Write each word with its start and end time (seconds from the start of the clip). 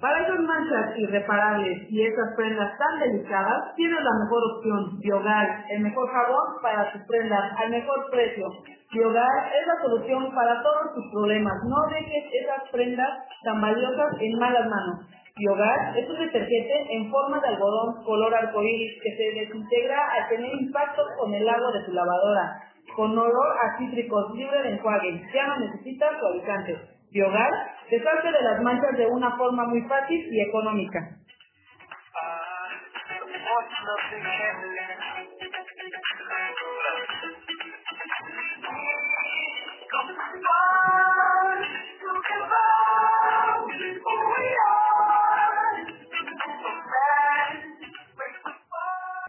Para 0.00 0.22
esas 0.22 0.40
manchas 0.40 0.96
irreparables 0.96 1.84
y 1.90 2.06
esas 2.06 2.34
prendas 2.34 2.72
tan 2.78 3.00
delicadas, 3.00 3.74
tienes 3.76 4.00
la 4.00 4.24
mejor 4.24 4.40
opción, 4.56 4.98
Biogal, 4.98 5.64
el 5.68 5.80
mejor 5.80 6.08
jabón 6.08 6.56
para 6.62 6.90
tus 6.90 7.02
prendas 7.02 7.52
al 7.58 7.68
mejor 7.68 8.08
precio. 8.10 8.48
Biogal 8.90 9.38
es 9.52 9.66
la 9.66 9.76
solución 9.82 10.34
para 10.34 10.62
todos 10.62 10.94
tus 10.94 11.04
problemas. 11.12 11.52
No 11.68 11.76
dejes 11.92 12.24
esas 12.32 12.70
prendas 12.72 13.10
tan 13.44 13.60
valiosas 13.60 14.16
en 14.20 14.38
malas 14.38 14.66
manos. 14.70 15.04
Biogas 15.36 15.94
es 15.94 16.08
un 16.08 16.18
detergente 16.18 16.96
en 16.96 17.10
forma 17.10 17.38
de 17.38 17.48
algodón 17.48 18.02
color 18.02 18.34
arcoíris 18.34 19.02
que 19.02 19.16
se 19.16 19.38
desintegra 19.38 20.00
al 20.16 20.28
tener 20.30 20.54
impacto 20.62 21.02
con 21.18 21.34
el 21.34 21.46
agua 21.46 21.72
de 21.72 21.84
tu 21.84 21.92
lavadora, 21.92 22.56
con 22.96 23.18
olor 23.18 23.52
a 23.62 23.76
cítricos, 23.76 24.34
libre 24.34 24.62
de 24.62 24.70
enjuague. 24.70 25.22
Ya 25.34 25.46
no 25.46 25.58
necesitas 25.58 26.12
suavizantes. 27.10 27.12
Biogas 27.12 27.52
deshace 27.90 28.32
de 28.32 28.42
las 28.42 28.62
manchas 28.62 28.96
de 28.96 29.06
una 29.06 29.36
forma 29.36 29.66
muy 29.66 29.82
fácil 29.82 30.28
y 30.32 30.40
económica. 30.40 31.16